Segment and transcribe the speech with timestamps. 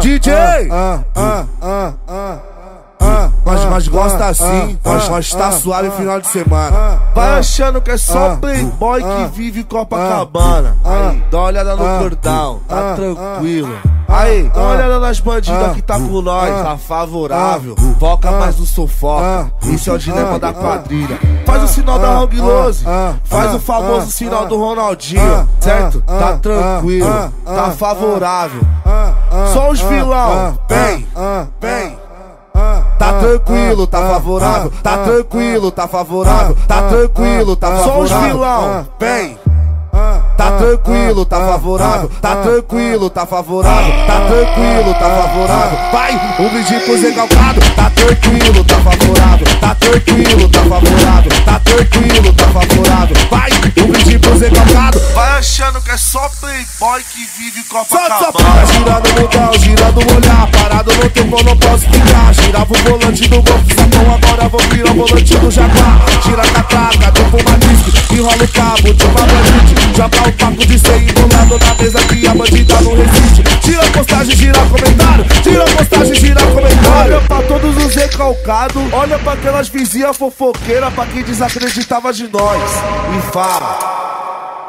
[0.00, 0.32] DJ!
[3.44, 7.00] Mas, mas gosta assim, mas, mas tá suave final de semana.
[7.14, 10.76] Vai achando que é só playboy que vive Copacabana.
[10.84, 13.97] Aí, dá uma olhada no cordão, tá tranquilo.
[14.08, 17.76] Aí, dá uma olhada nas bandidas que tá com nós, tá favorável.
[18.00, 21.18] Foca mais no sofoca, isso é o dilema da quadrilha.
[21.44, 22.84] Faz o sinal da Hong Lose,
[23.24, 26.02] faz o famoso sinal do Ronaldinho, certo?
[26.02, 28.60] Tá tranquilo, tá favorável.
[29.52, 31.06] Só os vilão, vem,
[31.60, 31.98] vem.
[32.98, 38.08] Tá tranquilo, tá favorável, tá tranquilo, tá favorável, tá tranquilo, tá favorável.
[38.08, 39.38] Só os vilão, vem.
[40.58, 45.78] Tá tranquilo, tá favorável, tá tranquilo, tá favorável, tá tranquilo, tá favorável.
[45.92, 51.60] Vai, um brinde pro Zé Calcado, tá tranquilo, tá favorável, tá tranquilo, tá favorável, tá
[51.60, 53.16] tranquilo, tá favorável.
[53.30, 55.00] Vai, um brinde pro Zé Calcado.
[55.14, 58.32] Vai achando que é só playboy que vive Copacabana.
[58.32, 62.34] Tá girando no mundão, girando o olhar, parado no tempo, não posso ficar.
[62.34, 66.04] Girava o volante do golfe, sapão, agora vou virar o volante do jaguar.
[66.24, 67.87] Gira a catraca, tipo uma disque,
[68.18, 72.26] enrola o cabo de uma bandite, joga o papo de ser embolado na mesa que
[72.26, 73.42] a bandida não resiste.
[73.60, 77.14] Tira postagem, gira comentário, tira postagem, gira comentário.
[77.14, 82.62] Olha pra todos os recalcados, olha pra aquelas vizinhas fofoqueiras, pra quem desacreditava de nós.
[83.16, 84.08] E fala.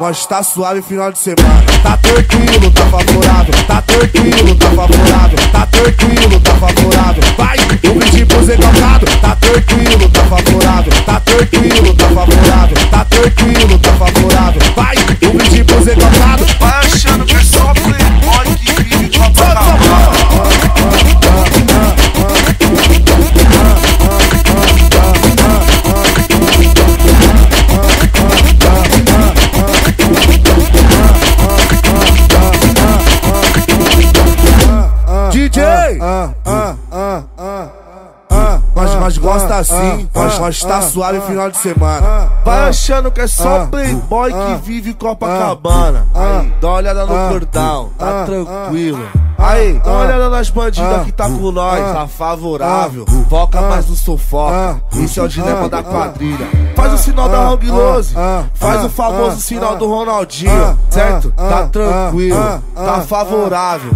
[0.00, 1.64] Nós tá suave final de semana.
[1.82, 3.54] Tá tranquilo, tá favorável.
[3.66, 5.38] Tá tranquilo, tá favorável.
[5.50, 7.22] Tá tranquilo, tá favorável.
[7.36, 9.06] Vai, eu brinde pro Zé Calcado.
[9.20, 10.92] Tá tranquilo, tá favorável.
[11.04, 11.87] Tá tranquilo,
[39.08, 42.30] Mas, mas gosta assim, mas, mas tá suave final de semana.
[42.44, 46.06] Vai achando que é só playboy que vive Copacabana.
[46.14, 49.08] Aí, dá uma olhada no cordão, tá tranquilo.
[49.38, 53.06] Aí, dá uma olhada nas bandidas que tá com nós, tá favorável.
[53.30, 56.46] Foca mais no sofoca, isso é o dilema da quadrilha.
[56.76, 58.14] Faz o sinal da Hong Lose,
[58.52, 61.32] faz o famoso sinal do Ronaldinho, certo?
[61.32, 63.92] Tá tranquilo, tá favorável.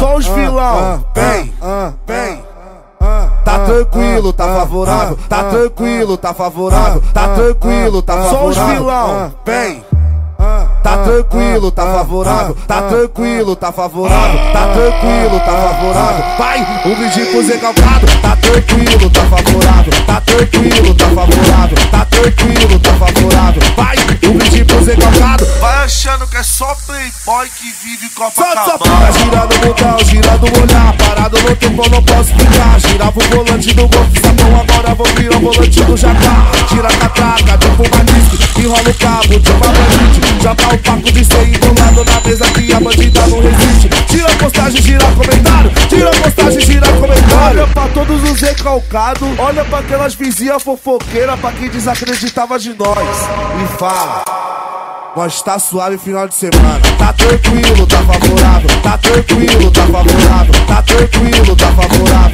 [0.00, 1.52] Só os vilão, vem,
[2.06, 2.53] vem.
[3.54, 8.38] Tá tranquilo, tá favorável, tá tranquilo, tá favorável, tá tranquilo, tá favorável.
[8.40, 9.84] Só os vilão, vem.
[10.82, 16.24] Tá tranquilo, tá favorável, tá tranquilo, tá favorável, tá tranquilo, tá favorável.
[16.36, 22.80] Vai, um pro Zé Calcado, tá tranquilo, tá favorável, tá tranquilo, tá favorável, tá tranquilo,
[22.80, 23.62] tá favorável.
[23.76, 25.46] Vai, um pro Zé Calcado.
[25.60, 29.12] Vai achando que é só playboy que vive Tá Copacabana.
[29.12, 30.83] girando o mundão, girando o olhar,
[31.44, 32.80] no tempo, não posso ficar.
[32.80, 36.50] Girava o volante do golfe, sapão, agora vou virar o volante do jaguar.
[36.68, 41.24] Tira a catraca, uma disque, enrola o cabo de uma bandite, joga o papo de
[41.24, 43.88] ser embolado na mesa que a bandida não resiste.
[44.08, 47.60] Tira a postagem, gira comentário, tira a postagem, gira comentário.
[47.60, 52.98] Olha pra todos os recalcados, olha pra aquelas vizinhas fofoqueiras, pra quem desacreditava de nós.
[53.62, 54.43] E fala.
[55.16, 56.80] Nós tá suave final de semana.
[56.98, 58.68] Tá tranquilo, tá favorável.
[58.82, 60.66] Tá tranquilo, tá favorável.
[60.66, 62.33] Tá tranquilo, tá favorável.